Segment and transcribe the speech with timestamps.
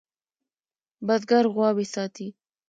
[1.07, 2.27] بزگر غواوې ساتي.